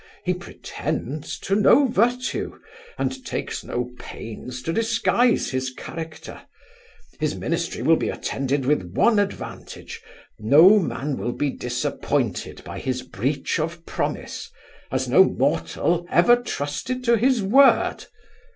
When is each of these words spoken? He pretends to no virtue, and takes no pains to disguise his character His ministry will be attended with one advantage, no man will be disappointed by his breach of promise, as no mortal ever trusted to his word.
He 0.23 0.33
pretends 0.33 1.37
to 1.41 1.53
no 1.53 1.85
virtue, 1.85 2.59
and 2.97 3.23
takes 3.23 3.63
no 3.63 3.91
pains 3.99 4.63
to 4.63 4.73
disguise 4.73 5.51
his 5.51 5.69
character 5.71 6.41
His 7.19 7.35
ministry 7.35 7.83
will 7.83 7.97
be 7.97 8.09
attended 8.09 8.65
with 8.65 8.93
one 8.95 9.19
advantage, 9.19 10.01
no 10.39 10.79
man 10.79 11.17
will 11.17 11.33
be 11.33 11.51
disappointed 11.51 12.63
by 12.63 12.79
his 12.79 13.03
breach 13.03 13.59
of 13.59 13.85
promise, 13.85 14.49
as 14.91 15.07
no 15.07 15.23
mortal 15.23 16.07
ever 16.09 16.35
trusted 16.35 17.03
to 17.03 17.15
his 17.15 17.43
word. 17.43 18.05